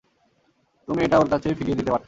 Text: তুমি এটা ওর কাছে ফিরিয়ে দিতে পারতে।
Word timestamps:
তুমি 0.87 0.99
এটা 1.03 1.15
ওর 1.17 1.27
কাছে 1.29 1.47
ফিরিয়ে 1.57 1.77
দিতে 1.77 1.91
পারতে। 1.91 1.99